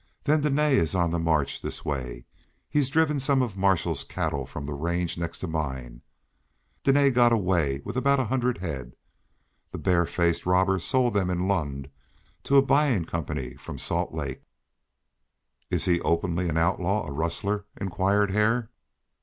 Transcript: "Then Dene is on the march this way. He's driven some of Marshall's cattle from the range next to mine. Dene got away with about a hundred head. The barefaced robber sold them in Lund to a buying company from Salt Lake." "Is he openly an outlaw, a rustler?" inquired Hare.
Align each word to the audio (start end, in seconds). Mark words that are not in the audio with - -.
"Then 0.23 0.41
Dene 0.41 0.57
is 0.57 0.95
on 0.95 1.11
the 1.11 1.19
march 1.19 1.61
this 1.61 1.85
way. 1.85 2.25
He's 2.67 2.89
driven 2.89 3.19
some 3.19 3.43
of 3.43 3.55
Marshall's 3.55 4.03
cattle 4.03 4.47
from 4.47 4.65
the 4.65 4.73
range 4.73 5.15
next 5.15 5.37
to 5.41 5.47
mine. 5.47 6.01
Dene 6.83 7.13
got 7.13 7.31
away 7.31 7.81
with 7.85 7.95
about 7.95 8.19
a 8.19 8.25
hundred 8.25 8.57
head. 8.57 8.95
The 9.71 9.77
barefaced 9.77 10.47
robber 10.47 10.79
sold 10.79 11.13
them 11.13 11.29
in 11.29 11.47
Lund 11.47 11.91
to 12.45 12.57
a 12.57 12.63
buying 12.63 13.05
company 13.05 13.53
from 13.57 13.77
Salt 13.77 14.11
Lake." 14.11 14.41
"Is 15.69 15.85
he 15.85 16.01
openly 16.01 16.49
an 16.49 16.57
outlaw, 16.57 17.05
a 17.07 17.11
rustler?" 17.11 17.65
inquired 17.79 18.31
Hare. 18.31 18.71